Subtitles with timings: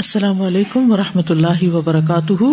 [0.00, 2.44] السلام علیکم و رحمۃ اللہ وبرکاتہ۔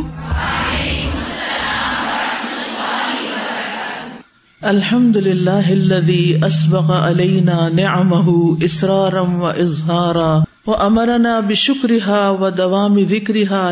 [4.62, 5.70] الحمد للہ
[6.46, 10.28] اسبغ علینا نعمه اسرارا و اظہارا
[10.68, 13.00] و امرنا بشکرها و دوام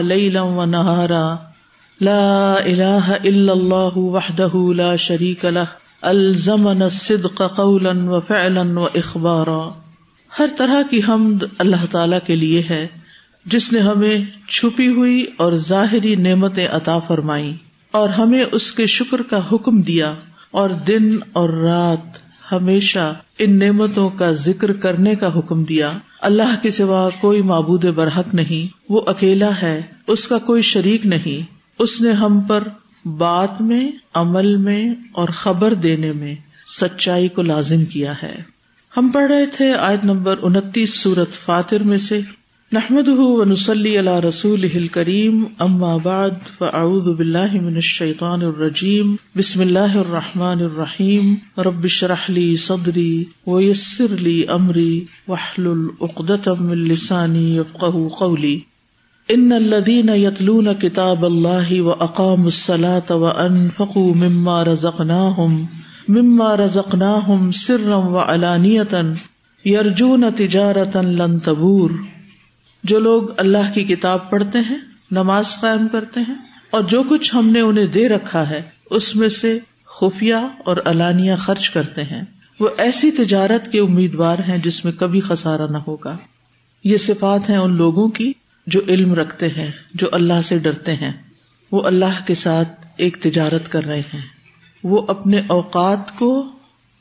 [0.07, 1.35] لیلا و نہارا۔
[2.01, 9.63] لا الہ الا اللہ وحدہ لا شریک له الزمن الصدق قولا و فعلا و اخبارا۔
[10.39, 12.85] ہر طرح کی حمد اللہ تعالی کے لیے ہے۔
[13.45, 14.19] جس نے ہمیں
[14.49, 17.55] چھپی ہوئی اور ظاہری نعمتیں عطا فرمائی
[17.91, 20.15] اور ہمیں اس کے شکر کا حکم دیا
[20.51, 26.69] اور دن اور رات ہمیشہ ان نعمتوں کا ذکر کرنے کا حکم دیا۔ اللہ کے
[26.69, 32.11] سوا کوئی معبود برحق نہیں، وہ اکیلا ہے، اس کا کوئی شریک نہیں۔ اس نے
[32.11, 32.63] ہم پر
[33.05, 36.35] بات میں، عمل میں اور خبر دینے میں
[36.81, 38.35] سچائی کو لازم کیا ہے۔
[38.97, 42.19] ہم پڑھ رہے تھے آیت نمبر انتیس سورت فاتر میں سے۔
[42.71, 50.61] نحمد ونسلی اللہ رسول کریم اما بعد فاعوذ باللہ من الشیطان الرجیم بسم اللہ الرحمٰن
[50.61, 58.55] الرحیم ربش رحلی صدری ویسر لی امری وحل العقدم السانی یفقہ قولی
[59.29, 65.55] ان الذين يتلون كتاب الله واقاموا الصلاة وانفقوا مما رزقناهم
[66.09, 69.05] مما رزقناهم سرا وعلانية،
[69.65, 71.97] يرجون تجارة لن تبور.
[72.85, 74.77] جو لوگ اللہ کی کتاب پڑھتے ہیں،
[75.11, 76.35] نماز قائم کرتے ہیں،
[76.69, 81.35] اور جو کچھ ہم نے انہیں دے رکھا ہے، اس میں سے خفیہ اور الانیہ
[81.35, 82.21] خرچ کرتے ہیں۔
[82.59, 86.17] وہ ایسی تجارت کے امیدوار ہیں جس میں کبھی خسارا نہ ہوگا۔
[86.83, 88.33] یہ صفات ہیں ان لوگوں کی
[88.67, 91.13] جو علم رکھتے ہیں، جو اللہ سے ڈرتے ہیں۔
[91.71, 94.21] وہ اللہ کے ساتھ ایک تجارت کر رہے ہیں۔
[94.83, 96.47] وہ اپنے اوقات کو،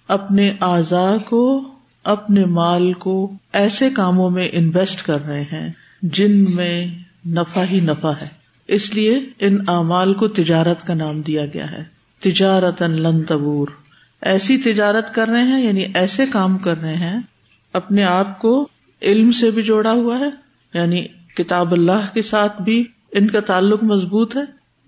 [0.09, 1.74] اپنے اعضاء کو
[2.05, 6.87] اپنے مال کو ایسے کاموں میں انویسٹ کر رہے ہیں جن میں
[7.27, 8.29] نفع ہی نفع ہے۔
[8.69, 11.85] اس لیے ان اعمال کو تجارت کا نام دیا گیا ہے۔
[12.21, 13.69] تجارت لن تبور۔
[14.23, 17.21] ایسی تجارت کر رہے ہیں یعنی ایسے کام کر رہے ہیں،
[17.73, 18.69] اپنے آپ کو
[19.03, 20.29] علم سے بھی جوڑا ہوا ہے
[20.75, 21.07] یعنی
[21.37, 24.43] کتاب اللہ کے ساتھ بھی ان کا تعلق مضبوط ہے،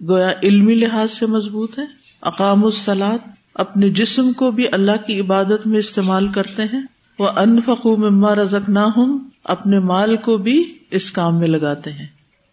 [0.08, 1.84] گویا علمی لحاظ سے مضبوط ہے۔
[2.22, 3.18] اقام السلاد
[3.54, 8.68] اپنے جسم کو بھی اللہ کی عبادت میں استعمال کرتے ہیں۔ وہ انفقو مما رزق
[8.68, 12.06] نہ ہوں اپنے مال کو بھی اس کام میں لگاتے ہیں۔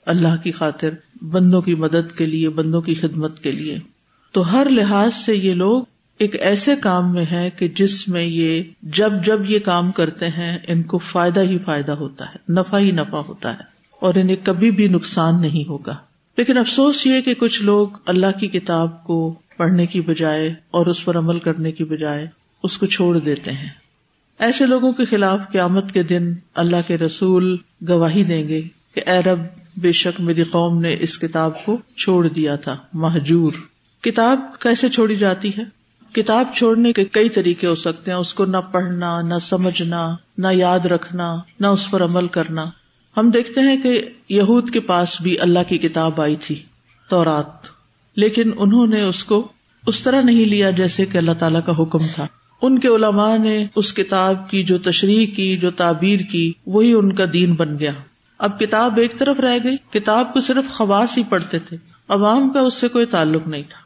[0.06, 0.90] اللہ کی خاطر،
[1.22, 3.78] بندوں کی مدد کے لیے، بندوں کی خدمت کے لیے۔
[4.32, 5.84] تو ہر لحاظ سے یہ لوگ
[6.20, 10.60] ایک ایسے کام میں ہے کہ جس میں یہ جب جب یہ کام کرتے ہیں،
[10.68, 13.64] ان کو فائدہ ہی فائدہ ہوتا ہے، نفع ہی نفع ہوتا ہے۔
[14.00, 15.96] اور انہیں کبھی بھی نقصان نہیں ہوگا۔
[16.38, 21.06] لیکن افسوس یہ کہ کچھ لوگ اللہ کی کتاب کو پڑھنے کی بجائے اور اس
[21.06, 22.28] پر عمل کرنے کی بجائے
[22.64, 23.83] اس کو چھوڑ دیتے ہیں۔
[24.40, 27.58] ایسے لوگوں کے خلاف قیامت کے دن اللہ کے رسول
[27.90, 28.62] گواہی دیں گے
[28.96, 29.40] کہ اے رب،
[29.78, 33.52] بے شک میری قوم نے اس کتاب کو چھوڑ دیا تھا محجور
[34.02, 35.64] کتاب کیسے چھوڑی جاتی ہے؟
[36.14, 40.48] کتاب چھوڑنے کے کئی طریقے ہو سکتے ہیں، اس کو نہ پڑھنا، نہ سمجھنا، نہ
[40.52, 42.66] یاد رکھنا، نہ اس پر عمل کرنا۔
[43.18, 46.56] ہم دیکھتے ہیں کہ یہود کے پاس بھی اللہ کی کتاب آئی تھی
[47.10, 47.68] تو رات
[48.16, 49.48] لیکن انہوں نے اس کو
[49.88, 52.28] اس طرح نہیں لیا جیسے کہ اللہ تعالیٰ کا حکم تھا۔
[52.64, 57.16] ان کے علماء نے اس کتاب کی جو تشریح کی، جو تعبیر کی، وہی ان
[57.16, 57.92] کا دین بن گیا۔
[58.40, 61.78] اب کتاب ایک طرف رہ گئی، کتاب کو صرف خواص ہی پڑھتے تھے۔
[62.10, 63.80] عوام کا اس سے کوئی تعلق نہیں تھا۔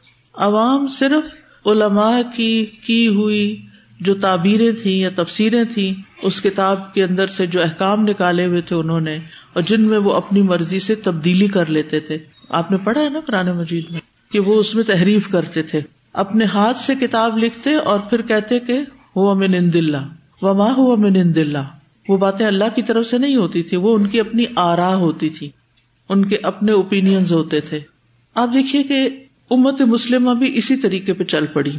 [0.44, 3.62] عوام صرف علماء کی کی ہوئی
[4.00, 8.60] جو تعبیریں تھیں یا تفسیریں تھیں، اس کتاب کے اندر سے جو احکام نکالے ہوئے
[8.60, 9.18] تھے انہوں نے،
[9.52, 12.18] اور جن میں وہ اپنی مرضی سے تبدیلی کر لیتے تھے۔
[12.48, 14.00] آپ نے پڑھا ہے نا قرآن مجید میں
[14.32, 15.80] کہ وہ اس میں تحریف کرتے تھے۔
[16.18, 18.80] اپنے ہاتھ سے کتاب لکھتے اور پھر کہتے کہ
[19.16, 21.66] ہوا من اند اللہ و ماں ہوا من اند اللہ۔
[22.08, 25.28] وہ باتیں اللہ کی طرف سے نہیں ہوتی تھی وہ ان کی اپنی آرا ہوتی
[25.28, 25.50] تھی
[26.08, 27.80] ان کے اپنے اوپین ہوتے تھے۔
[28.34, 29.08] آپ دیکھیے کہ
[29.50, 31.78] امت مسلمہ بھی اسی طریقے پہ چل پڑی۔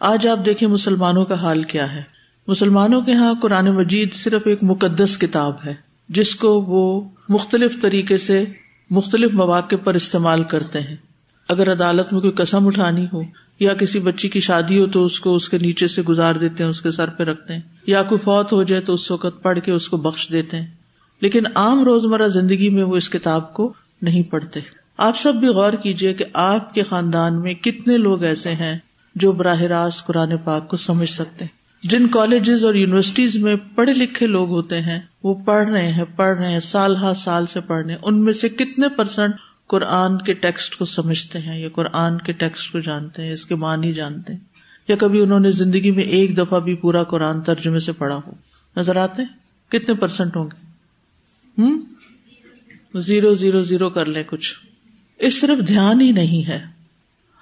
[0.00, 2.02] آج آپ دیکھیں مسلمانوں کا حال کیا ہے۔
[2.48, 5.74] مسلمانوں کے یہاں قرآن مجید صرف ایک مقدس کتاب ہے،
[6.08, 8.44] جس کو وہ مختلف طریقے سے
[8.90, 10.96] مختلف مواقع پر استعمال کرتے ہیں۔
[11.48, 13.22] اگر عدالت میں کوئی قسم اٹھانی ہو
[13.62, 16.62] یا کسی بچی کی شادی ہو تو اس کو اس کے نیچے سے گزار دیتے
[16.62, 19.42] ہیں، اس کے سر پہ رکھتے ہیں۔ یا کوئی فوت ہو جائے تو اس وقت
[19.42, 20.66] پڑھ کے اس کو بخش دیتے ہیں۔
[21.20, 23.72] لیکن عام روزمرہ زندگی میں وہ اس کتاب کو
[24.02, 24.60] نہیں پڑھتے۔
[24.96, 28.78] آپ سب بھی غور کیجیے کہ آپ کے خاندان میں کتنے لوگ ایسے ہیں
[29.14, 33.94] جو براہ راست قرآن پاک کو سمجھ سکتے ہیں۔ جن کالجز اور یونیورسٹیز میں پڑھے
[33.94, 37.60] لکھے لوگ ہوتے ہیں، وہ پڑھ رہے ہیں، پڑھ رہے ہیں، سال ہر سال سے
[37.60, 39.34] پڑھ رہے ہیں۔ ان میں سے کتنے پرسینٹ
[39.72, 43.54] قرآن کے ٹیکسٹ کو سمجھتے ہیں یا قرآن کے ٹیکسٹ کو جانتے ہیں اس کے
[43.54, 44.40] معنی جانتے ہیں
[44.88, 48.30] یا کبھی انہوں نے زندگی میں ایک دفعہ بھی پورا قرآن ترجمے سے پڑھا ہو
[48.76, 49.22] نظر آتے
[49.68, 50.66] کتنے پرسینٹ ہوں گے؟
[51.58, 51.82] ہوں
[53.00, 54.54] زیرو زیرو زیرو کر لیں کچھ۔
[55.18, 56.60] اس صرف دھیان ہی نہیں ہے۔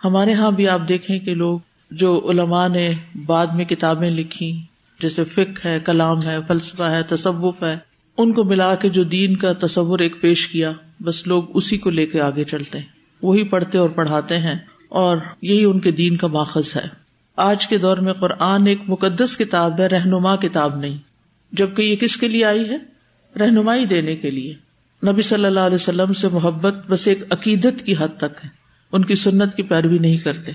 [0.04, 1.58] ہمارے یہاں بھی آپ دیکھیں کہ لوگ
[1.90, 2.94] جو علماء نے
[3.26, 4.62] بعد میں کتابیں لکھی،
[5.00, 7.76] جیسے فک ہے، کلام ہے، فلسفہ ہے، تصوف ہے،
[8.18, 11.90] ان کو ملا کے جو دین کا تصور ایک پیش کیا۔ بس لوگ اسی کو
[11.90, 12.86] لے کے آگے چلتے ہیں۔
[13.22, 14.54] وہی پڑھتے اور پڑھاتے ہیں
[14.88, 16.88] اور یہی ان کے دین کا ماخذ ہے۔
[17.36, 20.98] آج کے دور میں قرآن ایک مقدس کتاب ہے، رہنما کتاب نہیں۔
[21.52, 22.76] جبکہ یہ کس کے لیے آئی ہے؟
[23.38, 24.54] رہنمائی دینے کے لیے۔
[25.12, 28.48] نبی صلی اللہ علیہ وسلم سے محبت بس ایک عقیدت کی حد تک ہے۔
[28.92, 30.52] ان کی سنت کی پیروی نہیں کرتے۔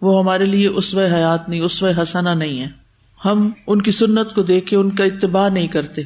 [0.00, 2.68] وہ ہمارے لیے اس و حیات نہیں اس و حسنا نہیں ہے۔
[3.24, 6.02] ہم ان کی سنت کو دیکھ کے ان کا اتباع نہیں کرتے۔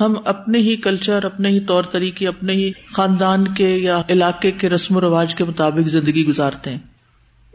[0.00, 4.68] ہم اپنے ہی کلچر اپنے ہی طور طریقے، اپنے ہی خاندان کے یا علاقے کے
[4.68, 6.78] رسم و رواج کے مطابق زندگی گزارتے ہیں۔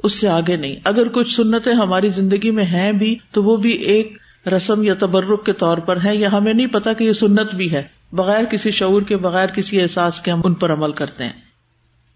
[0.04, 3.72] اس سے آگے نہیں۔ اگر کچھ سنتیں ہماری زندگی میں ہیں بھی، تو وہ بھی
[3.72, 4.18] ایک
[4.48, 7.72] رسم یا تبرک کے طور پر ہے یا ہمیں نہیں پتا کہ یہ سنت بھی
[7.72, 11.32] ہے۔ بغیر کسی شعور کے، بغیر کسی احساس کے ہم ان پر عمل کرتے ہیں۔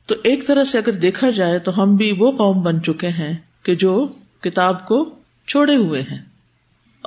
[0.06, 3.38] تو ایک طرح سے اگر دیکھا جائے تو ہم بھی وہ قوم بن چکے ہیں
[3.64, 4.08] کہ جو
[4.42, 5.10] کتاب کو
[5.48, 6.27] چھوڑے ہوئے ہیں۔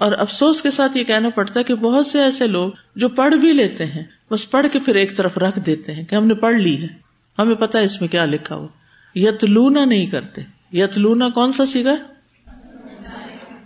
[0.00, 3.34] اور افسوس کے ساتھ یہ کہنا پڑتا ہے کہ بہت سے ایسے لوگ جو پڑھ
[3.34, 6.34] بھی لیتے ہیں، بس پڑھ کے پھر ایک طرف رکھ دیتے ہیں کہ ہم نے
[6.34, 6.86] پڑھ لی ہے۔
[7.38, 8.68] ہمیں پتا ہے اس میں کیا لکھا ہو
[9.14, 10.42] یت لونا نہیں کرتے۔
[10.72, 11.94] یت لونا کون سا سیگا؟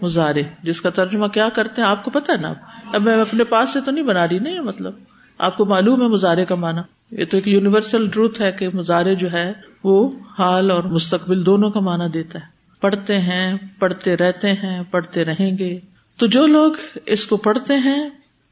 [0.02, 2.54] مزارے جس کا ترجمہ کیا کرتے ہیں، آپ کو پتا ہے نا
[2.92, 4.92] اب میں اپنے پاس سے تو نہیں بنا رہی نہیں مطلب۔
[5.38, 9.14] آپ کو معلوم ہے مظاہرے کا مانا یہ تو ایک یونیورسل ٹروتھ ہے کہ مظاہرے
[9.14, 9.52] جو ہے،
[9.84, 12.44] وہ حال اور مستقبل دونوں کا مانا دیتا ہے۔
[12.81, 15.81] پڑھتے ہیں، پڑھتے رہتے ہیں، پڑھتے رہیں گے۔
[16.16, 16.72] تو جو لوگ
[17.06, 18.11] اس کو پڑھتے ہیں،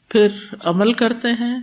[0.08, 0.28] پھر
[0.60, 1.60] عمل کرتے ہیں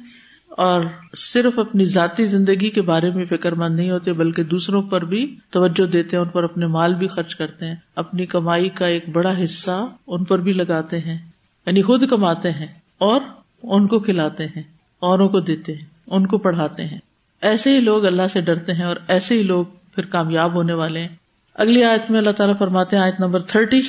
[0.50, 0.84] اور
[1.16, 5.36] صرف اپنی ذاتی زندگی کے بارے میں فکر مند نہیں ہوتے، بلکہ دوسروں پر بھی
[5.50, 9.10] توجہ دیتے ہیں، ان پر اپنے مال بھی خرچ کرتے ہیں، اپنی کمائی کا ایک
[9.10, 11.18] بڑا حصہ ان پر بھی لگاتے ہیں
[11.66, 12.68] یعنی خود کماتے ہیں
[12.98, 13.22] اور
[13.64, 14.64] ان کو کھلاتے ہیں،
[15.00, 17.00] اوروں کو دیتے ہیں، ان کو پڑھاتے ہیں۔
[17.42, 21.00] ایسے ہی لوگ اللہ سے ڈرتے ہیں اور ایسے ہی لوگ پھر کامیاب ہونے والے
[21.00, 21.16] ہیں۔
[21.54, 23.82] اگلی آیت میں اللہ تعالیٰ فرماتے ہیں، آیت نمبر تھرٹی۔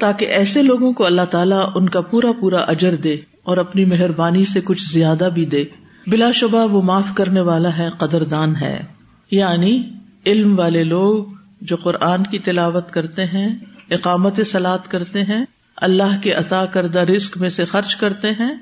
[0.00, 4.44] تاکہ ایسے لوگوں کو اللہ تعالیٰ ان کا پورا پورا اجر دے اور اپنی مہربانی
[4.44, 5.64] سے کچھ زیادہ بھی دے۔
[6.06, 8.82] بلا شبہ وہ معاف کرنے والا ہے قدر دان ہے۔
[9.30, 9.82] یعنی
[10.26, 11.24] علم والے لوگ
[11.60, 13.58] جو قرآن کی تلاوت کرتے ہیں
[13.90, 15.44] اقامت سلاد کرتے ہیں،
[15.76, 18.54] اللہ کے عطا کردہ رسک میں سے خرچ کرتے ہیں،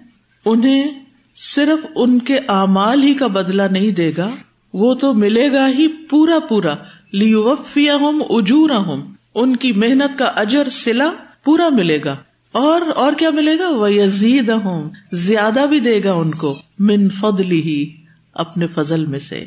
[0.44, 1.04] انہیں
[1.36, 4.30] صرف ان کے اعمال ہی کا بدلا نہیں دے گا،
[4.72, 6.74] وہ تو ملے گا ہی پورا پورا
[7.12, 11.10] لیوفیا ہوں اجورا ہوں ان کی محنت کا اجر سلا
[11.44, 12.16] پورا ملے گا۔
[12.52, 17.08] اور اور کیا ملے گا؟ وہ یزید ہوں زیادہ بھی دے گا ان کو، من
[17.08, 17.96] فضلی ہی
[18.34, 19.44] اپنے فضل میں سے۔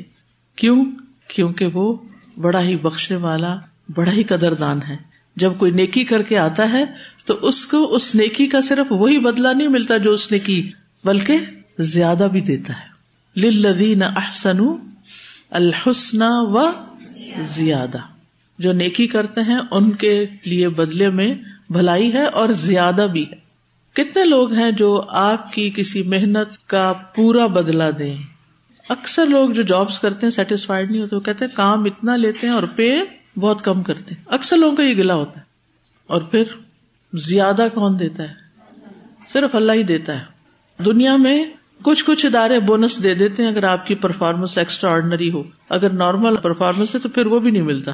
[0.56, 0.86] کیوں؟
[1.28, 1.98] کیونکہ وہ
[2.42, 3.58] بڑا ہی بخشنے والا،
[3.96, 6.86] بڑا ہی قدر دان ہے۔ جب کوئی نیکی کر کے آتا ہے
[7.26, 10.72] تو اس کو اس نیکی کا صرف وہی بدلا نہیں ملتا جو اس نے کی
[11.04, 11.40] بلکہ
[11.80, 12.92] زیادہ بھی دیتا ہے۔
[13.50, 14.60] لدین احسن
[15.50, 16.72] الحسن و
[17.40, 17.98] زیادہ۔
[18.60, 21.36] جو نیکی کرتے ہیں ان کے لیے بدلے میں
[21.70, 23.52] بھلائی ہے اور زیادہ بھی ہے۔
[23.94, 28.18] کتنے لوگ ہیں جو آپ کی کسی محنت کا پورا بدلا دیں۔
[28.90, 32.48] اکثر لوگ جو جابس کرتے ہیں سیٹسفائڈ نہیں ہوتے، وہ کہتے ہیں کام اتنا لیتے
[32.48, 33.00] ہیں اور پے
[33.38, 35.46] بہت کم کرتے ہیں۔ اکثر لوگوں کا یہ گلا ہوتا ہے۔
[36.08, 36.44] اور پھر
[37.14, 38.34] زیادہ کون دیتا ہے؟
[39.28, 40.24] صرف اللہ ہی دیتا ہے۔
[40.86, 41.46] دنیا میں
[41.82, 45.94] کچھ کچھ ادارے بونس دے دیتے ہیں اگر آپ کی پرفارمنس ایکسٹرا آرڈنری ہو۔ اگر
[45.94, 47.92] نارمل پرفارمنس ہے تو پھر وہ بھی نہیں ملتا۔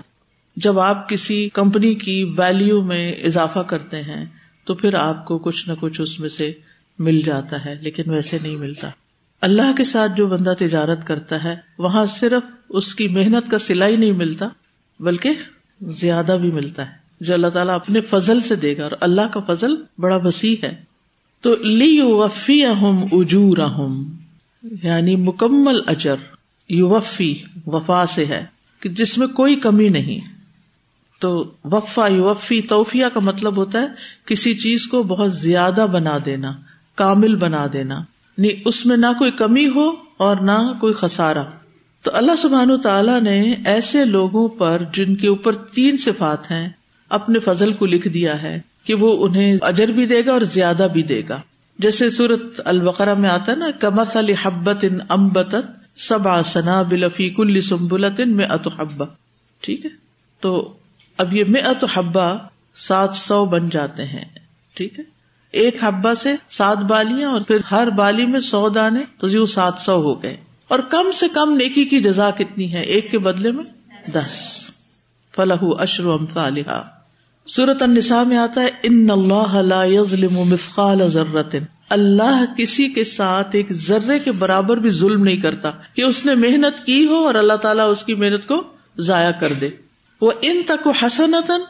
[0.55, 4.25] جب آپ کسی کمپنی کی ویلو میں اضافہ کرتے ہیں
[4.65, 6.53] تو پھر آپ کو کچھ نہ کچھ اس میں سے
[6.99, 8.89] مل جاتا ہے، لیکن ویسے نہیں ملتا۔
[9.41, 13.87] اللہ کے ساتھ جو بندہ تجارت کرتا ہے، وہاں صرف اس کی محنت کا سلا
[13.87, 14.47] ہی نہیں ملتا۔
[14.99, 15.29] بلکہ
[15.81, 19.39] زیادہ بھی ملتا ہے۔ جو اللہ تعالیٰ اپنے فضل سے دے گا اور اللہ کا
[19.39, 20.83] فضل بڑا وسیع ہے۔
[21.41, 24.15] تو لی وفی اہم اجور اہم
[24.83, 26.15] یعنی مکمل اجر
[26.69, 27.35] یو وفی
[27.67, 28.45] وفا سے ہے
[28.79, 30.19] کہ جس میں کوئی کمی نہیں۔
[31.19, 33.87] تو وفا یو وفی توفیہ کا مطلب ہوتا ہے
[34.25, 36.51] کسی چیز کو بہت زیادہ بنا دینا،
[36.95, 37.95] کامل بنا دینا۔
[38.37, 41.43] یعنی اس میں نہ کوئی کمی ہو اور نہ کوئی خسارا
[42.07, 46.69] تو اللہ سبحان تعالیٰ نے ایسے لوگوں پر جن کے اوپر تین صفات ہیں،
[47.09, 50.87] اپنے فضل کو لکھ دیا ہے کہ وہ انہیں اجر بھی دے گا اور زیادہ
[50.93, 51.41] بھی دے گا۔
[51.79, 55.55] جیسے سورت البقرا میں آتا نا کمت علی حبت ان امبت
[55.95, 59.05] سب آسنا بلفی کل سمبلت ان میں اتحبا
[59.61, 59.89] ٹھیک ہے؟
[60.39, 60.73] تو
[61.17, 62.33] اب یہ میں اتحبا
[62.75, 64.25] سات سو بن جاتے ہیں۔
[64.73, 65.03] ٹھیک ہے؟
[65.51, 69.73] ایک حبا سے سات بالیاں اور پھر ہر بالی میں سو دانے، تو یہ سات
[69.79, 73.51] سو ہو گئے۔ اور کم سے کم نیکی کی جزا کتنی ہے؟ ایک کے بدلے
[73.51, 73.63] میں
[74.11, 74.57] دس۔
[75.35, 76.97] فلاح اشر امثالها
[77.47, 81.55] سورت النساء میں آتا ہے، ان اللہ لا يظلم مثقال ذرت
[81.89, 86.35] اللہ کسی کے ساتھ ایک ذرے کے برابر بھی ظلم نہیں کرتا کہ اس نے
[86.35, 88.63] محنت کی ہو اور اللہ تعالیٰ اس کی محنت کو
[88.97, 89.69] ضائع کر دے۔
[90.21, 91.61] وہ ان تک حسنتن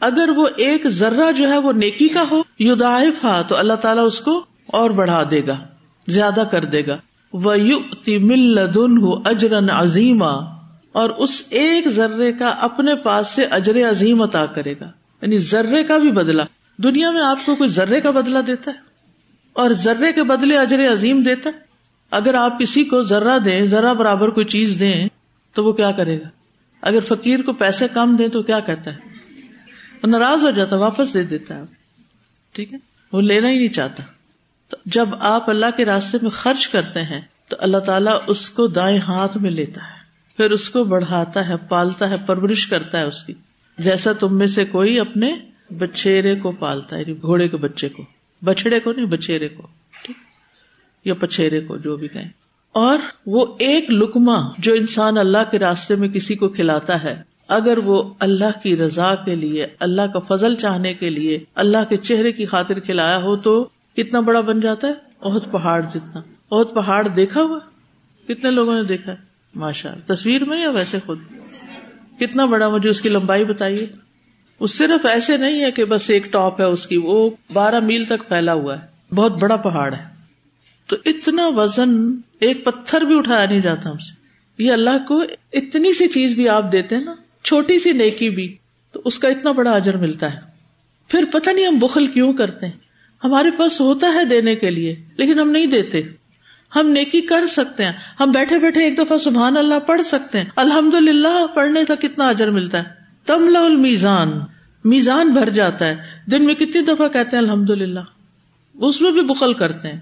[0.00, 2.74] اگر وہ ایک ذرہ جو ہے وہ نیکی کا ہو یو
[3.24, 5.56] ہا تو اللہ تعالیٰ اس کو اور بڑھا دے گا،
[6.08, 6.96] زیادہ کر دے گا۔
[7.32, 7.78] وہ یو
[9.24, 14.90] اجرن عظیم اور اس ایک ذرے کا اپنے پاس سے اجر عظیم عطا کرے گا۔
[15.22, 16.42] یعنی ذرے کا بھی بدلا
[16.76, 18.76] دنیا میں آپ کو کوئی ذرے کا بدلا دیتا ہے؟
[19.52, 21.58] اور ذرے کے بدلے اجر عظیم دیتا ہے؟
[22.10, 25.08] اگر آپ کسی کو ذرہ دیں ذرا برابر کوئی چیز دیں،
[25.54, 26.28] تو وہ کیا کرے گا؟
[26.80, 28.96] اگر فقیر کو پیسے کم دیں تو کیا کہتا ہے؟
[30.02, 31.62] وہ ناراض ہو جاتا، واپس دے دیتا ہے۔
[32.52, 32.78] ٹھیک ہے؟
[33.12, 34.02] وہ لینا ہی نہیں چاہتا۔
[34.84, 38.98] جب آپ اللہ کے راستے میں خرچ کرتے ہیں، تو اللہ تعالیٰ اس کو دائیں
[38.98, 40.02] ہاتھ میں لیتا ہے۔
[40.36, 43.32] پھر اس کو بڑھاتا ہے، پالتا ہے، پرورش کرتا ہے اس کی۔
[43.78, 45.34] جیسا تم میں سے کوئی اپنے
[45.70, 48.04] بچھیرے کو پالتا ہے یعنی گھوڑے کے بچے کو۔
[48.44, 49.66] بچڑے کو نہیں، بچھیرے کو،
[50.04, 50.16] ٹھیک؟
[51.04, 52.28] یا پچھیرے کو، جو بھی کہیں۔
[52.72, 57.78] اور وہ ایک لکما جو انسان اللہ کے راستے میں کسی کو کھلاتا ہے، اگر
[57.78, 62.32] وہ اللہ کی رضا کے لیے، اللہ کا فضل چاہنے کے لیے، اللہ کے چہرے
[62.32, 64.92] کی خاطر کھلایا ہو، تو کتنا بڑا بن جاتا ہے
[65.24, 66.20] بہت پہاڑ جتنا۔
[66.50, 67.58] بہت پہاڑ دیکھا ہوا؟
[68.28, 69.16] کتنے لوگوں نے دیکھا؟ ہے
[69.54, 71.18] ماشاء تصویر میں یا ویسے خود؟
[72.20, 73.86] کتنا بڑا، مجھے اس کی لمبائی بتائیے۔
[74.60, 78.04] وہ صرف ایسے نہیں ہے کہ بس ایک ٹاپ ہے اس کی، وہ بارہ میل
[78.04, 80.04] تک پھیلا ہوا ہے۔ بہت بڑا پہاڑ ہے۔
[80.86, 84.22] تو اتنا وزن ایک پتھر بھی اٹھایا نہیں جاتا ہم سے۔
[84.62, 85.22] یہ اللہ کو
[85.52, 88.56] اتنی سی چیز بھی آپ دیتے ہیں نا، چھوٹی سی نیکی بھی،
[88.92, 90.40] تو اس کا اتنا بڑا اجر ملتا ہے۔
[91.08, 92.78] پھر پتہ نہیں ہم بخل کیوں کرتے ہیں۔
[93.24, 96.02] ہمارے پاس ہوتا ہے دینے کے لیے، لیکن ہم نہیں دیتے۔
[96.76, 100.44] ہم نیکی کر سکتے ہیں۔ ہم بیٹھے بیٹھے ایک دفعہ سبحان اللہ پڑھ سکتے ہیں۔
[100.56, 102.84] الحمد للہ پڑھنے کا کتنا اجر ملتا ہے۔
[103.26, 104.32] تم المیزان۔
[104.84, 105.96] میزان بھر جاتا ہے۔
[106.30, 108.00] دن میں کتنی دفعہ کہتے ہیں الحمد للہ
[108.74, 110.00] اس میں بھی بخل کرتے ہیں۔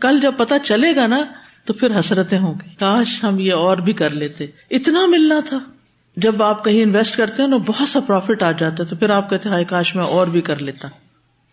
[0.00, 1.20] کل جب پتا چلے گا نا،
[1.64, 5.58] تو پھر حسرتیں ہوں گی۔ کاش ہم یہ اور بھی کر لیتے۔ اتنا ملنا تھا۔
[6.16, 9.10] جب آپ کہیں انویسٹ کرتے ہیں نا، بہت سا پروفٹ آ جاتا ہے، تو پھر
[9.10, 10.88] آپ کہتے ہیں کاش میں اور بھی کر لیتا۔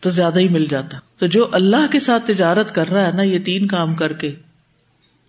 [0.01, 3.21] تو زیادہ ہی مل جاتا۔ تو جو اللہ کے ساتھ تجارت کر رہا ہے نا،
[3.21, 4.35] یہ تین کام کر کے،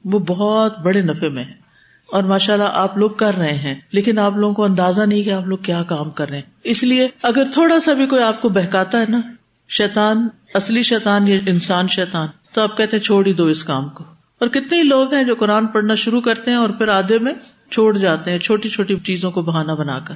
[0.04, 1.62] وہ بہت بڑے نفے میں ہے۔
[2.12, 5.30] اور ماشاء اللہ آپ لوگ کر رہے ہیں، لیکن آپ لوگوں کو اندازہ نہیں کہ
[5.30, 8.42] آپ لوگ کیا کام کر رہے ہیں۔ اس لیے اگر تھوڑا سا بھی کوئی آپ
[8.42, 9.20] کو بہکاتا ہے نا
[9.68, 13.88] شیتان اصلی شیتان یا انسان شیتان تو آپ کہتے ہیں چھوڑ ہی دو اس کام
[13.88, 14.04] کو۔
[14.38, 17.32] اور کتنے ہی لوگ ہیں جو قرآن پڑھنا شروع کرتے ہیں اور پھر آدھے میں
[17.70, 20.14] چھوڑ جاتے ہیں، چھوٹی چھوٹی چیزوں کو بہانا بنا کر۔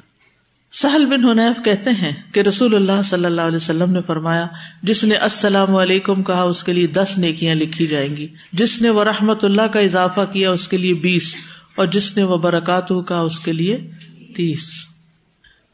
[0.73, 4.47] سہل بن حنیف کہتے ہیں کہ رسول اللہ صلی اللہ علیہ وسلم نے فرمایا،
[4.83, 8.91] جس نے السلام علیکم کہا، اس کے لیے دس نیکیاں لکھی جائیں گی۔ جس نے
[8.91, 11.37] وہ رحمت اللہ کا اضافہ کیا، اس کے لیے بیس۔
[11.75, 13.91] اور جس نے وہ برکات کہا، اس کے لیے
[14.37, 14.71] تیس۔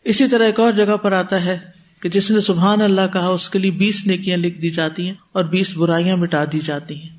[0.05, 1.59] اسی طرح ایک اور جگہ پر آتا ہے
[2.03, 5.15] کہ جس نے سبحان اللہ کہا، اس کے لیے بیس نیکیاں لکھ دی جاتی ہیں
[5.33, 7.11] اور بیس برائیاں مٹا دی جاتی ہیں۔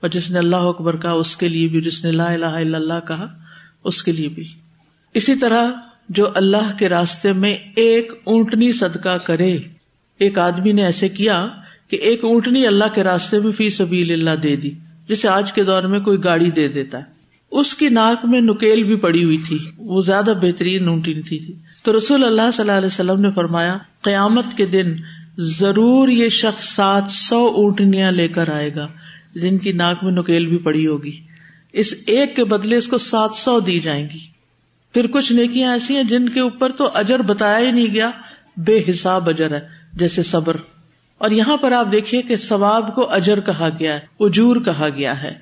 [0.00, 2.78] اور جس نے اللہ اکبر کہا، اس کے لیے بھی، جس نے لا الہ الا
[2.78, 3.38] اللہ کہا،
[3.84, 4.54] اس کے لیے بھی۔
[5.14, 5.68] اسی طرح
[6.08, 9.58] جو اللہ کے راستے میں ایک اونٹنی صدقہ کرے۔
[10.18, 11.48] ایک آدمی نے ایسے کیا
[11.88, 14.70] کہ ایک اونٹنی اللہ کے راستے میں فی سبیل اللہ دے دی،
[15.08, 17.02] جسے آج کے دور میں کوئی گاڑی دے دیتا ہے۔
[17.50, 21.96] اس کی ناک میں نکیل بھی پڑی ہوئی تھی، وہ زیادہ بہترین اونٹنی تھی۔ تو
[21.96, 24.94] رسول اللہ صلی اللہ علیہ وسلم نے فرمایا، قیامت کے دن
[25.38, 28.88] ضرور یہ شخص سات سو اونٹنیاں لے کر آئے گا،
[29.34, 31.20] جن کی ناک میں نکیل بھی پڑی ہوگی۔
[31.72, 34.31] اس ایک کے بدلے اس کو سات سو دی جائیں گی۔
[34.94, 38.10] پھر کچھ نیکیاں ایسی ہیں جن کے اوپر تو اجر بتایا ہی نہیں گیا،
[38.56, 39.60] بے حساب اجر ہے،
[39.92, 40.56] جیسے صبر۔
[41.18, 45.22] اور یہاں پر آپ دیکھیے کہ ثواب کو اجر کہا گیا ہے، اجور کہا گیا
[45.22, 45.32] ہے۔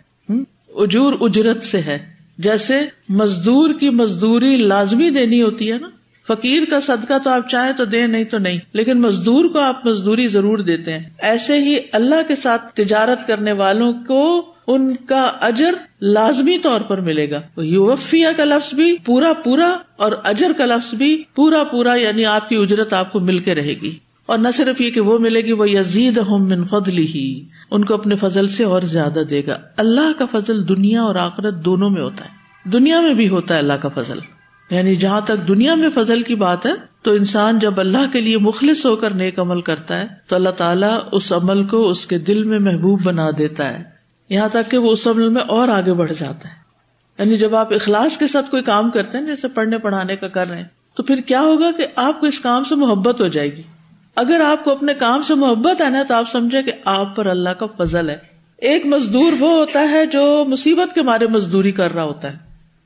[0.69, 1.99] اجور اجرت سے ہے۔
[2.39, 2.79] جیسے
[3.09, 5.89] مزدور کی مزدوری لازمی دینی ہوتی ہے نا،
[6.29, 9.87] فقیر کا صدقہ تو آپ چاہیں تو دیں، نہیں تو نہیں۔ لیکن مزدور کو آپ
[9.87, 15.33] مزدوری ضرور دیتے ہیں۔ ایسے ہی اللہ کے ساتھ تجارت کرنے والوں کو ان کا
[15.41, 20.67] اجر لازمی طور پر ملے گا۔ یوفیا کا لفظ بھی پورا پورا اور اجر کا
[20.67, 24.39] لفظ بھی پورا پورا یعنی آپ کی اجرت آپ کو مل کے رہے گی۔ اور
[24.39, 28.15] نہ صرف یہ کہ وہ ملے گی وہ یزید من فضل ہی ان کو اپنے
[28.15, 32.25] فضل سے اور زیادہ دے گا۔ اللہ کا فضل دنیا اور آخرت دونوں میں ہوتا
[32.25, 32.31] ہے۔
[32.71, 34.19] دنیا میں بھی ہوتا ہے اللہ کا فضل۔
[34.71, 36.73] یعنی جہاں تک دنیا میں فضل کی بات ہے،
[37.03, 40.51] تو انسان جب اللہ کے لیے مخلص ہو کر نیک عمل کرتا ہے، تو اللہ
[40.51, 44.00] تعالیٰ اس عمل کو اس کے دل میں محبوب بنا دیتا ہے۔
[44.31, 46.55] یہاں تک کہ وہ اس عمل میں اور آگے بڑھ جاتا ہے۔
[47.19, 50.49] یعنی جب آپ اخلاص کے ساتھ کوئی کام کرتے ہیں، جیسے پڑھنے پڑھانے کا کر
[50.49, 53.57] رہے ہیں، تو پھر کیا ہوگا کہ آپ کو اس کام سے محبت ہو جائے
[53.57, 53.63] گی۔
[54.17, 57.27] اگر آپ کو اپنے کام سے محبت ہے نا، تو آپ سمجھے کہ آپ پر
[57.27, 58.17] اللہ کا فضل ہے۔
[58.57, 62.37] ایک مزدور وہ ہوتا ہے جو مصیبت کے مارے مزدوری کر رہا ہوتا ہے۔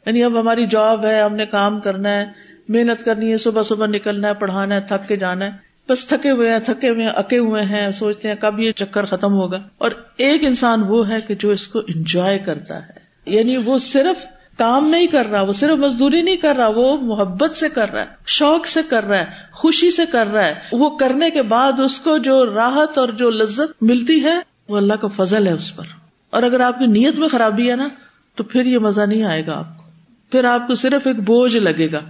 [0.06, 2.26] یعنی اب ہماری جاب ہے، ہم نے کام کرنا ہے،
[2.68, 6.30] محنت کرنی ہے، صبح صبح نکلنا ہے، پڑھانا ہے، تھک کے جانا ہے۔ بس تھکے
[6.30, 9.90] ہوئے ہیں، تھکے ہوئے اکے ہوئے ہیں، سوچتے ہیں کب یہ چکر ختم ہوگا۔ اور
[10.16, 12.92] ایک انسان وہ ہے کہ جو اس کو انجوائے کرتا ہے۔
[13.26, 14.24] یعنی وہ صرف
[14.58, 18.00] کام نہیں کر رہا، وہ صرف مزدوری نہیں کر رہا، وہ محبت سے کر رہا
[18.00, 21.80] ہے، شوق سے کر رہا ہے، خوشی سے کر رہا ہے۔ وہ کرنے کے بعد
[21.80, 25.76] اس کو جو راحت اور جو لذت ملتی ہے، وہ اللہ کا فضل ہے اس
[25.76, 25.84] پر۔
[26.30, 27.88] اور اگر آپ کی نیت میں خرابی ہے نا،
[28.34, 29.84] تو پھر یہ مزہ نہیں آئے گا آپ کو۔
[30.30, 32.00] پھر آپ کو صرف ایک بوجھ لگے گا۔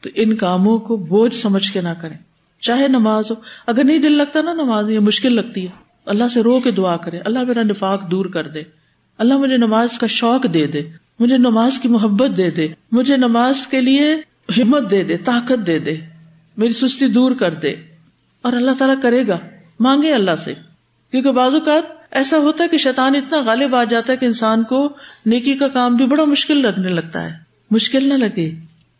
[0.00, 2.16] تو ان کاموں کو بوجھ سمجھ کے نہ کریں۔
[2.60, 3.34] چاہے نماز ہو۔
[3.66, 6.96] اگر نہیں دل لگتا نا نماز، یہ مشکل لگتی ہے۔ اللہ سے رو کے دعا
[6.96, 8.62] کرے۔ اللہ میرا نفاق دور کر دے۔
[9.18, 10.82] اللہ مجھے نماز کا شوق دے دے۔
[11.20, 14.14] مجھے نماز کی محبت دے دے۔ مجھے نماز کے لیے
[14.58, 15.96] ہمت دے دے، طاقت دے دے۔
[16.56, 17.74] میری سستی دور کر دے۔
[18.42, 19.38] اور اللہ تعالیٰ کرے گا۔
[19.80, 20.54] مانگے اللہ سے۔
[21.10, 24.64] کیونکہ بعض اوقات ایسا ہوتا ہے کہ شیطان اتنا غالب آ جاتا ہے کہ انسان
[24.64, 24.88] کو
[25.26, 27.36] نیکی کا کام بھی بڑا مشکل لگنے لگتا ہے۔
[27.70, 28.54] مشکل نہ لگے۔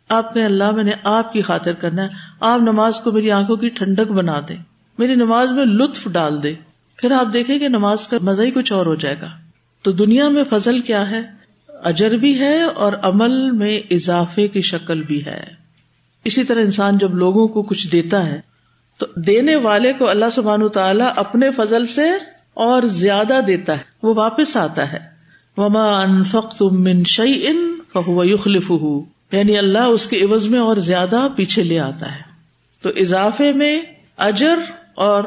[0.09, 2.07] آپ نے اللہ میں نے آپ کی خاطر کرنا ہے۔
[2.39, 4.55] آپ نماز کو میری آنکھوں کی ٹھنڈک بنا دے
[4.97, 6.53] میری نماز میں لطف ڈال دے
[6.97, 9.29] پھر آپ دیکھیں کہ نماز کا مزہ ہی کچھ اور ہو جائے گا۔
[9.81, 11.21] تو دنیا میں فضل کیا ہے؟
[11.69, 15.43] اجر بھی ہے اور عمل میں اضافے کی شکل بھی ہے۔
[16.23, 18.41] اسی طرح انسان جب لوگوں کو کچھ دیتا ہے،
[18.97, 22.09] تو دینے والے کو اللہ سبحان تعالیٰ اپنے فضل سے
[22.53, 24.99] اور زیادہ دیتا ہے۔ وہ واپس آتا ہے۔
[25.57, 28.71] وما انفق تم من شعی ان فہو یخلف
[29.31, 32.21] یعنی اللہ اس کے عوض میں اور زیادہ پیچھے لے آتا ہے۔
[32.81, 33.81] تو اضافے میں
[34.17, 34.59] اجر
[34.95, 35.23] اور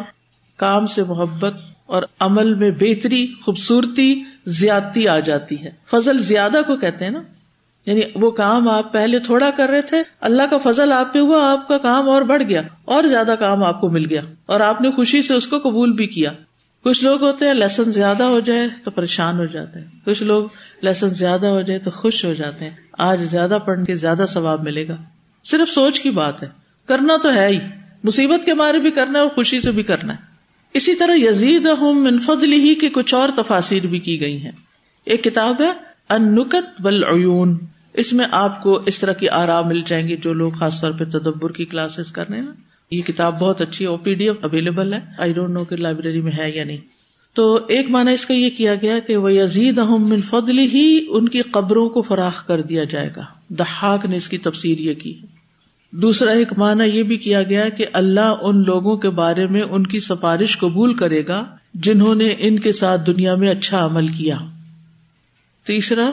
[0.57, 1.55] کام سے محبت
[1.87, 7.23] اور عمل میں بہتری، خوبصورتی، زیادتی آ جاتی ہے۔ فضل زیادہ کو کہتے ہیں نا۔
[7.87, 11.53] یعنی وہ کام آپ پہلے تھوڑا کر رہے تھے، اللہ کا فضل آپ پہ ہوا،
[11.53, 14.81] آپ کا کام اور بڑھ گیا، اور زیادہ کام آپ کو مل گیا، اور آپ
[14.81, 16.33] نے خوشی سے اس کو قبول بھی کیا۔
[16.85, 20.49] کچھ لوگ ہوتے ہیں لیسن زیادہ ہو جائے تو پریشان ہو جاتے ہیں۔ کچھ لوگ
[20.81, 24.63] لیسن زیادہ ہو جائے تو خوش ہو جاتے ہیں۔ آج زیادہ پڑھ کے زیادہ ثواب
[24.63, 24.97] ملے گا۔
[25.45, 26.49] صرف سوچ کی بات ہے۔
[26.87, 27.59] کرنا تو ہے ہی۔
[28.05, 30.19] مصیبت کے مارے بھی کرنا ہے اور خوشی سے بھی کرنا ہے۔
[30.75, 31.69] اسی طرح یزید
[32.27, 34.53] فضل ہی کی کچھ اور تفاصر بھی کی گئی ہیں۔
[35.05, 35.73] ایک کتاب ہے
[36.09, 37.05] ان نکت بل
[37.95, 40.91] اس میں آپ کو اس طرح کی آرام مل جائیں گے جو لوگ خاص طور
[40.91, 42.53] پہ تدبر کی کلاسز کرنے نا
[42.91, 46.21] یہ کتاب بہت اچھی ہے پی ڈی ایف اویلیبل ہے۔ آئی ڈونٹ نو کہ لائبریری
[46.21, 46.77] میں ہے یا نہیں۔
[47.35, 51.29] تو ایک مانا اس کا یہ کیا گیا کہ وہ یزید من فضل ہی ان
[51.29, 55.19] کی قبروں کو فراخ کر دیا جائے گا۔ دہاق نے اس کی تفسیر یہ کی۔
[55.93, 59.87] دوسرا ایک مانا یہ بھی کیا گیا کہ اللہ ان لوگوں کے بارے میں ان
[59.87, 64.37] کی سفارش قبول کرے گا جنہوں نے ان کے ساتھ دنیا میں اچھا عمل کیا۔
[65.67, 66.11] تیسرا،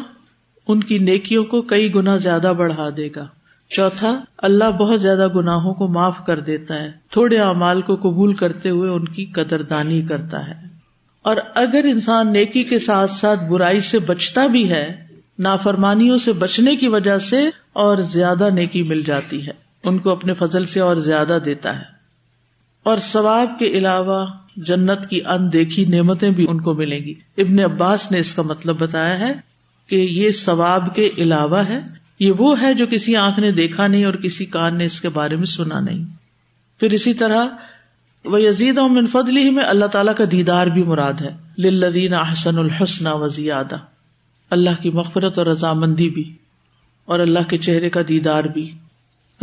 [0.67, 3.27] ان کی نیکیوں کو کئی گنا زیادہ بڑھا دے گا۔
[3.69, 8.69] چوتھا، اللہ بہت زیادہ گناہوں کو معاف کر دیتا ہے۔ تھوڑے اعمال کو قبول کرتے
[8.69, 10.53] ہوئے ان کی قدر دانی کرتا ہے۔
[11.21, 15.05] اور اگر انسان نیکی کے ساتھ ساتھ برائی سے بچتا بھی ہے،
[15.39, 19.51] نافرمانیوں سے بچنے کی وجہ سے اور زیادہ نیکی مل جاتی ہے۔
[19.83, 21.85] ان کو اپنے فضل سے اور زیادہ دیتا ہے۔
[22.83, 24.25] اور ثواب کے علاوہ
[24.55, 28.41] جنت کی ان دیکھی نعمتیں بھی ان کو ملیں گی۔ ابن عباس نے اس کا
[28.41, 29.33] مطلب بتایا ہے
[29.87, 34.05] کہ یہ ثواب کے علاوہ ہے یہ وہ ہے جو کسی آنکھ نے دیکھا نہیں
[34.05, 36.05] اور کسی کان نے اس کے بارے میں سنا نہیں۔
[36.79, 37.45] پھر اسی طرح
[38.25, 38.79] وہ یزید
[39.11, 43.77] فضلی میں اللہ تعالیٰ کا دیدار بھی مراد ہے۔ لدین احسن الحسن و زیادہ
[44.49, 46.33] اللہ کی مغفرت اور رضامندی بھی۔
[47.05, 48.71] اور اللہ کے چہرے کا دیدار بھی۔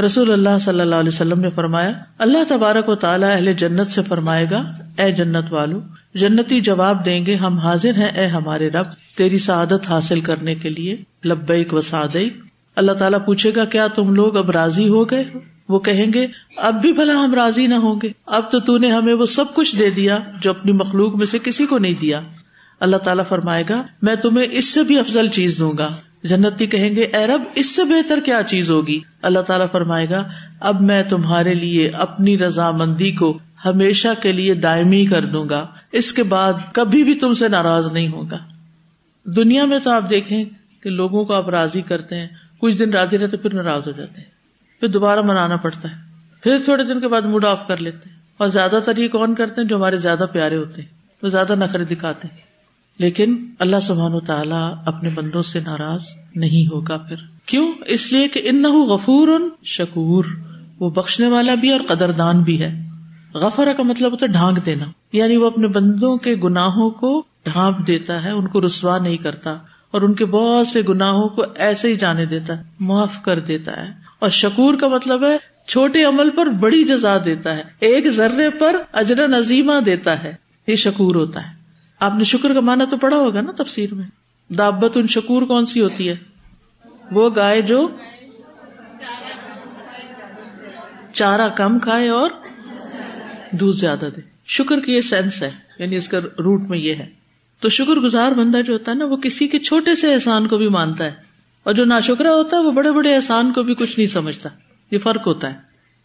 [0.05, 4.03] رسول اللہ صلی اللہ علیہ وسلم نے فرمایا، اللہ تبارک و تعالیٰ اہل جنت سے
[4.03, 5.81] فرمائے گا، اے جنت والو،
[6.15, 10.69] جنتی جواب دیں گے، ہم حاضر ہیں، اے ہمارے رب، تیری سعادت حاصل کرنے کے
[10.69, 12.44] لیے، لبیک و صادق
[12.77, 15.25] اللہ تعالیٰ پوچھے گا، کیا تم لوگ اب راضی ہو گئے؟
[15.69, 19.15] وہ کہیں گے، اب بھی بھلا ہم راضی نہ ہوں گے۔ اب تو نے ہمیں
[19.15, 22.21] وہ سب کچھ دے دیا جو اپنی مخلوق میں سے کسی کو نہیں دیا۔
[22.81, 26.97] اللہ تعالیٰ فرمائے گا، میں تمہیں اس سے بھی افضل چیز دوں گا۔ جنتی کہیں
[26.97, 30.29] گے، اے رب، اس سے بہتر کیا چیز ہوگی؟ اللہ تعالیٰ فرمائے گا،
[30.61, 36.13] اب میں تمہارے لیے اپنی رضامندی کو ہمیشہ کے لیے دائمی کر دوں گا۔ اس
[36.13, 38.39] کے بعد کبھی بھی تم سے ناراض نہیں ہوگا
[39.25, 40.45] دنیا میں تو آپ دیکھیں
[40.83, 42.29] کہ لوگوں کو آپ راضی کرتے ہیں۔
[42.65, 44.29] کچھ دن راضی رہتے پھر ناراض ہو جاتے ہیں۔
[44.81, 45.97] پھر دوبارہ منانا پڑتا ہے۔
[46.43, 49.35] پھر تھوڑے دن کے بعد موڈ آف کر لیتے ہیں۔ اور زیادہ تر یہ کون
[49.35, 50.89] کرتے ہیں جو ہمارے زیادہ پیارے ہوتے ہیں
[51.23, 52.41] وہ زیادہ نخرے دکھاتے ہیں۔
[52.99, 58.29] لیکن اللہ سبحان و تعالیٰ اپنے بندوں سے ناراض نہیں ہوگا پھر۔ کیوں؟ اس لیے
[58.29, 59.29] کہ ان غفور
[59.65, 60.25] شکور۔
[60.81, 62.83] وہ بخشنے والا بھی اور قدردان بھی ہے۔
[63.35, 67.87] غفر کا مطلب ہوتا ہے ڈھانک دینا۔ یعنی وہ اپنے بندوں کے گناہوں کو ڈھانپ
[67.87, 69.57] دیتا ہے، ان کو رسوا نہیں کرتا۔
[69.95, 73.77] اور ان کے بہت سے گناہوں کو ایسے ہی جانے دیتا ہے، معاف کر دیتا
[73.77, 78.51] ہے۔ اور شکور کا مطلب ہے، چھوٹے عمل پر بڑی جزا دیتا ہے۔ ایک ذرے
[78.59, 80.35] پر اجر نظیمہ دیتا ہے
[80.67, 81.55] یہ شکور ہوتا ہے۔
[82.01, 84.07] آپ نے شکر کا مانا تو پڑا ہوگا نا تفسیر میں۔
[84.53, 86.15] دابت ان شکور کون سی ہوتی ہے؟
[87.11, 87.89] وہ گائے جو
[91.13, 92.31] چارہ کم کھائے اور
[93.51, 97.24] دودھ زیادہ دے۔ شکر کی یہ سینس ہے یعنی اس کا روٹ میں یہ ہے۔
[97.65, 100.57] تو شکر گزار بندہ جو ہوتا ہے نا، وہ کسی کے چھوٹے سے احسان کو
[100.57, 101.13] بھی مانتا ہے۔
[101.63, 104.49] اور جو نا شکرا ہوتا ہے، وہ بڑے بڑے احسان کو بھی کچھ نہیں سمجھتا۔
[104.91, 105.59] یہ فرق ہوتا ہے۔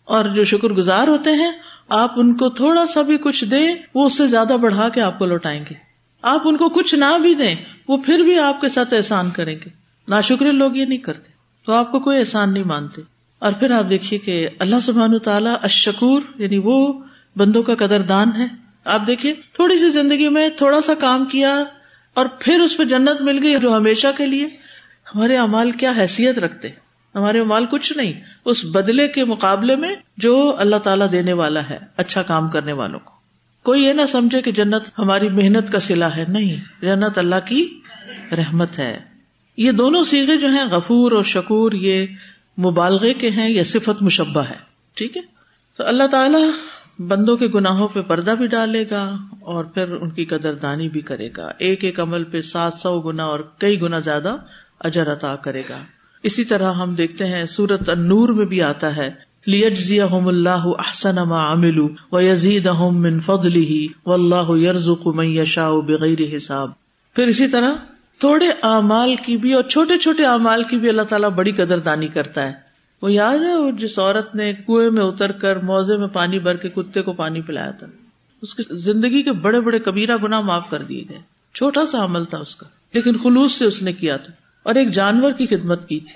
[0.06, 1.52] اور جو شکر گزار ہوتے ہیں،
[1.90, 5.20] آپ ان کو تھوڑا سا بھی کچھ دیں، وہ اس سے زیادہ بڑھا کے آپ
[5.20, 5.76] کو لوٹائیں گے۔
[6.22, 7.56] آپ ان کو کچھ نہ بھی دیں،
[7.88, 9.70] وہ پھر بھی آپ کے ساتھ احسان کریں گے۔
[10.08, 11.32] نا شکر لوگ یہ نہیں کرتے۔
[11.66, 13.02] تو آپ کو کوئی احسان نہیں مانتے۔
[13.40, 16.94] اور پھر آپ دیکھیے کہ اللہ سبحان تعالیٰ اشکور یعنی وہ
[17.36, 21.64] بندوں کا قدر دان ہے۔ آپ دیکھیے تھوڑی سی زندگی میں تھوڑا سا کام کیا
[22.14, 24.48] اور پھر اس پہ جنت مل گئی جو ہمیشہ کے لیے۔
[25.16, 26.70] ہمارے امال کیا حیثیت رکھتے؟
[27.16, 28.14] ہمارے امال کچھ نہیں،
[28.46, 33.00] اس بدلے کے مقابلے میں جو اللہ تعالیٰ دینے والا ہے اچھا کام کرنے والوں
[33.00, 33.12] کو۔
[33.64, 37.80] کوئی یہ نہ سمجھے کہ جنت ہماری محنت کا سلا ہے، نہیں، جنت اللہ کی
[38.32, 39.00] رحمت ہے۔
[39.58, 42.08] یہ دونوں سیگے جو ہیں، غفور اور شکور، یہ
[42.58, 44.56] مبالغے کے ہیں یا صفت مشبہ ہے۔
[44.94, 45.22] ٹھیک ہے؟
[45.78, 46.42] تو اللہ تعالیٰ
[47.08, 51.02] بندوں کے گناہوں پہ پردہ بھی ڈالے گا اور پھر ان کی قدر دانی بھی
[51.02, 54.36] کرے گا۔ ایک ایک عمل پہ سات سو گنا اور کئی گنا زیادہ
[54.80, 55.78] اجر عطا کرے گا۔
[56.24, 59.12] اسی طرح ہم دیکھتے ہیں سورت النور میں بھی آتا ہے۔
[59.46, 66.36] لیجزی اللہ احسن ما عملو و یزید من فضلی و اللہ یرز من یشاء بغیر
[66.36, 66.70] حساب۔
[67.16, 67.74] پھر اسی طرح
[68.20, 72.08] تھوڑے اعمال کی بھی اور چھوٹے چھوٹے اعمال کی بھی اللہ تعالیٰ بڑی قدر دانی
[72.08, 72.69] کرتا ہے۔
[73.02, 76.56] وہ یاد ہے وہ جس عورت نے کنویں میں اتر کر موزے میں پانی بھر
[76.56, 77.88] کے کتے کو پانی پلایا تھا؟
[78.42, 81.20] اس کی زندگی کے بڑے بڑے کبیرہ گنا معاف کر دیے گئے۔
[81.54, 84.34] چھوٹا سا عمل تھا اس کا، لیکن خلوص سے اس نے کیا تھا
[84.64, 86.14] اور ایک جانور کی خدمت کی تھی۔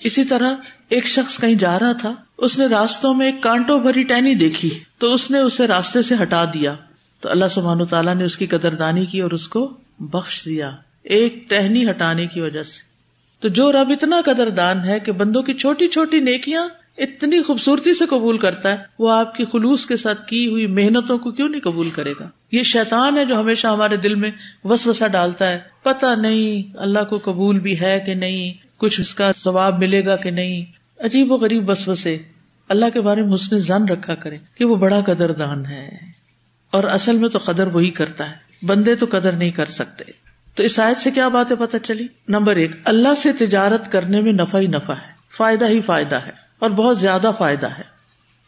[0.00, 0.54] اسی طرح
[0.88, 4.70] ایک شخص کہیں جا رہا تھا، اس نے راستوں میں ایک کانٹوں بھری ٹہنی دیکھی۔
[4.98, 6.74] تو اس نے اسے راستے سے ہٹا دیا۔
[7.20, 11.50] تو اللہ سبحان تعالیٰ نے اس کی قدردانی کی اور اس کو بخش دیا۔ ایک
[11.50, 12.95] ٹہنی ہٹانے کی وجہ سے۔
[13.40, 16.68] تو جو رب اتنا قدر دان ہے کہ بندوں کی چھوٹی چھوٹی نیکیاں
[16.98, 21.18] اتنی خوبصورتی سے قبول کرتا ہے، وہ آپ کی خلوص کے ساتھ کی ہوئی محنتوں
[21.18, 24.30] کو کیوں نہیں قبول کرے گا؟ یہ شیطان ہے جو ہمیشہ ہمارے دل میں
[24.64, 29.14] وس وسا ڈالتا ہے۔ پتا نہیں اللہ کو قبول بھی ہے کہ نہیں، کچھ اس
[29.14, 30.64] کا ثواب ملے گا کہ نہیں۔
[31.04, 32.18] عجیب و غریب بس وسے
[32.68, 35.88] اللہ کے بارے میں حسن زن رکھا کرے کہ وہ بڑا قدر دان ہے۔
[36.70, 40.25] اور اصل میں تو قدر وہی کرتا ہے۔ بندے تو قدر نہیں کر سکتے۔
[40.56, 44.32] تو اس آیت سے کیا باتیں پتہ چلی؟ نمبر ایک، اللہ سے تجارت کرنے میں
[44.32, 47.82] نفع ہی نفع ہے، فائدہ ہی فائدہ ہے، اور بہت زیادہ فائدہ ہے۔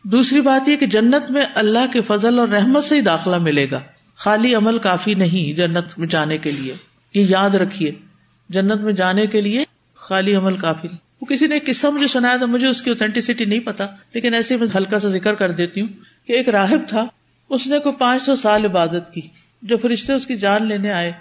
[0.04, 3.70] دوسری بات یہ کہ جنت میں اللہ کے فضل اور رحمت سے ہی داخلہ ملے
[3.70, 3.80] گا۔
[4.16, 6.74] خالی عمل کافی نہیں جنت میں جانے کے لیے۔
[7.14, 7.92] یہ یاد رکھیے،
[8.48, 12.36] جنت میں جانے کے لیے خالی عمل کافی نہیں۔ وہ کسی نے قصہ مجھے سنایا
[12.36, 15.80] تھا، مجھے اس کی اوتھینٹسٹی نہیں پتا، لیکن ایسے میں ہلکا سا ذکر کر دیتی
[15.80, 15.88] ہوں
[16.26, 17.04] کہ ایک راہب تھا،
[17.50, 19.20] اس نے کوئی پانچ سو سال عبادت کی،
[19.62, 21.12] جو فرشتے اس کی جان لینے آئے۔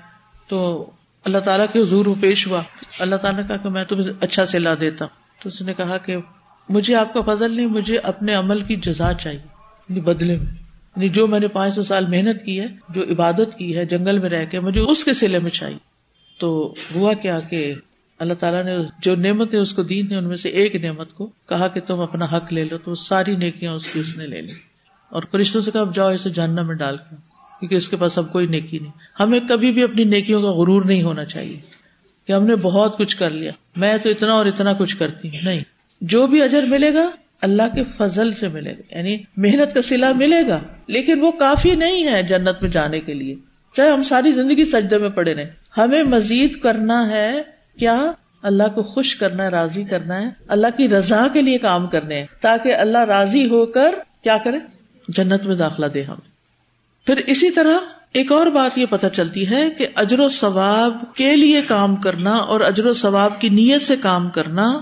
[0.47, 0.89] تو
[1.25, 2.63] اللہ تعالیٰ کے حضور پیش ہوا۔
[2.99, 5.05] اللہ تعالیٰ نے کہا کہ میں تمہیں اچھا سے لا دیتا۔
[5.43, 6.17] تو اس نے کہا کہ
[6.69, 9.39] مجھے آپ کا فضل نہیں، مجھے اپنے عمل کی جزا چاہیے۔
[9.89, 10.45] یعنی بدلے میں۔
[10.95, 14.19] یعنی جو میں نے پانچ سو سال محنت کی ہے، جو عبادت کی ہے، جنگل
[14.19, 15.77] میں رہ کے مجھے اس کے سلے میں چاہیے۔
[16.39, 17.73] تو ہوا کیا کہ
[18.19, 21.31] اللہ تعالیٰ نے جو نعمتیں اس کو دی ہیں ان میں سے ایک نعمت کو
[21.49, 24.41] کہا کہ تم اپنا حق لے لو، تو ساری نیکیاں اس کی اس نے لے
[24.41, 24.51] لی۔
[25.09, 28.17] اور فرشتوں سے کہا، اب جاؤ اسے جاننا میں ڈال کے۔ کیونکہ اس کے پاس
[28.17, 31.59] اب کوئی نیکی نہیں۔ ہمیں کبھی بھی اپنی نیکیوں کا غرور نہیں ہونا چاہیے
[32.27, 35.37] کہ ہم نے بہت کچھ کر لیا۔ میں تو اتنا اور اتنا کچھ کرتی ہوں۔
[35.43, 35.63] نہیں۔
[36.01, 37.09] جو بھی اجر ملے گا،
[37.41, 41.75] اللہ کے فضل سے ملے گا۔ یعنی محنت کا سلا ملے گا، لیکن وہ کافی
[41.75, 43.35] نہیں ہے جنت میں جانے کے لیے۔
[43.75, 47.41] چاہے ہم ساری زندگی سجدے میں پڑے رہے ہمیں مزید کرنا ہے،
[47.79, 51.87] کیا؟ اللہ کو خوش کرنا ہے، راضی کرنا ہے۔ اللہ کی رضا کے لیے کام
[51.87, 54.57] کرنے ہیں، تاکہ اللہ راضی ہو کر کیا کرے؟
[55.07, 56.17] جنت میں داخلہ دے ہم۔
[57.07, 57.77] پھر اسی طرح
[58.13, 62.35] ایک اور بات یہ پتہ چلتی ہے کہ اجر و ثواب کے لیے کام کرنا
[62.35, 64.79] اور اجر و ثواب کی نیت سے کام کرنا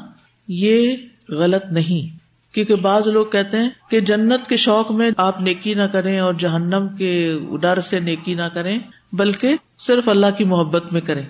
[0.48, 0.96] یہ
[1.30, 2.18] غلط نہیں۔
[2.54, 6.34] کیونکہ بعض لوگ کہتے ہیں کہ جنت کے شوق میں آپ نیکی نہ کریں اور
[6.34, 8.80] جہنم کے ڈر سے نیکی نہ کریں،
[9.14, 11.26] بلکہ صرف اللہ کی محبت میں کریں۔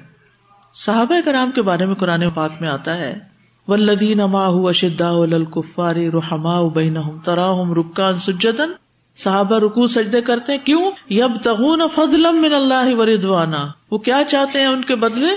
[0.74, 3.20] صحابہ کرام کے بارے میں قرآن پاک میں آتا ہے
[3.68, 8.85] ولدین اما اشدا الکفار رحما بین تراہم رکان سجدن
[9.24, 14.60] صحابہ رکو سجدے کرتے ہیں؟ کیوں؟ یب تغون فضل من اللہ وردوانا وہ کیا چاہتے
[14.60, 15.28] ہیں ان کے بدلے؟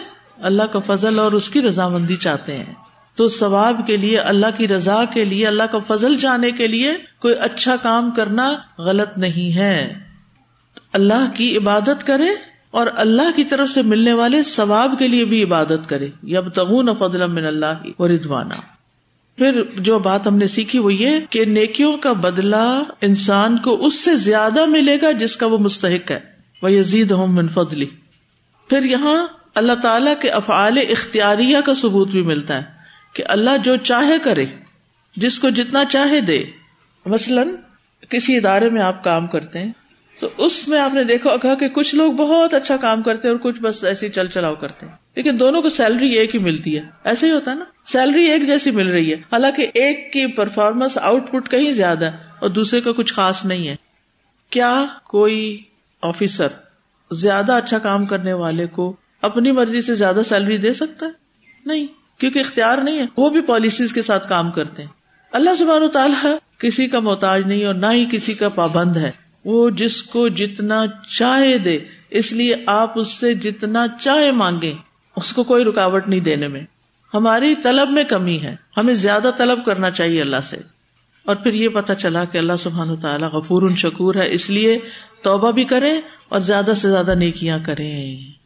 [0.43, 2.75] اللہ کا فضل اور اس کی رضامندی چاہتے ہیں۔
[3.17, 6.95] تو ثواب کے لیے، اللہ کی رضا کے لیے، اللہ کا فضل چاہنے کے لیے
[7.21, 9.95] کوئی اچھا کام کرنا غلط نہیں ہے۔
[10.93, 12.29] اللہ کی عبادت کرے
[12.71, 16.89] اور اللہ کی طرف سے ملنے والے ثواب کے لیے بھی عبادت کرے۔ یب تغون
[16.99, 18.78] فضل من اللہ و ردوانا
[19.39, 23.95] پھر جو بات ہم نے سیکھی وہ یہ کہ نیکیوں کا بدلا انسان کو اس
[23.95, 26.19] سے زیادہ ملے گا جس کا وہ مستحق ہے۔
[26.63, 27.87] وہ یزید ہوں فضلی
[28.69, 32.63] پھر یہاں اللہ تعالی کے افعال اختیاریہ کا ثبوت بھی ملتا ہے
[33.13, 34.47] کہ اللہ جو چاہے کرے،
[35.17, 36.45] جس کو جتنا چاہے دے۔
[37.07, 37.49] مثلاً
[38.09, 39.73] کسی ادارے میں آپ کام کرتے ہیں
[40.21, 43.35] تو اس میں آپ نے دیکھا کہا کہ کچھ لوگ بہت اچھا کام کرتے ہیں
[43.35, 46.77] اور کچھ بس ایسے چل چلاؤ کرتے ہیں۔ لیکن دونوں کو سیلری ایک ہی ملتی
[46.77, 50.27] ہے۔ ایسے ہی ہوتا ہے نا۔ سیلری ایک جیسی مل رہی ہے۔ حالانکہ ایک کی
[50.27, 53.77] پرفارمنس آؤٹ پٹ کہیں زیادہ ہے اور دوسرے کا کچھ خاص نہیں ہے۔
[54.51, 55.63] کیا کوئی
[56.03, 56.49] آفیسر
[57.11, 61.11] زیادہ اچھا کام کرنے والے کو اپنی مرضی سے زیادہ سیلری دے سکتا ہے؟
[61.67, 61.87] نہیں،
[62.19, 64.91] کیونکہ اختیار نہیں ہے۔ وہ بھی پالیسیز کے ساتھ کام کرتے ہیں۔
[65.33, 69.11] اللہ سبحانہ و تعالیٰ کسی کا محتاج نہیں اور نہ ہی کسی کا پابند ہے۔
[69.51, 70.85] وہ جس کو جتنا
[71.19, 71.79] چاہے دے،
[72.11, 74.73] اس لیے آپ اس سے جتنا چاہے مانگے
[75.17, 76.61] اس کو کوئی رکاوٹ نہیں دینے میں۔
[77.15, 80.57] ہماری طلب میں کمی ہے۔ ہمیں زیادہ طلب کرنا چاہیے اللہ سے۔
[81.25, 84.79] اور پھر یہ پتا چلا کہ اللہ سبحان تعالیٰ غفور شکور ہے، اس لیے
[85.23, 88.38] توبہ بھی کریں اور زیادہ سے زیادہ نیکیاں کریں۔